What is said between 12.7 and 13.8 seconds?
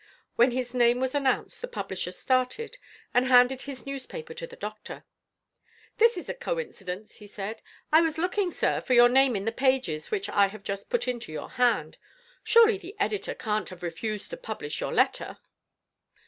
the editor can't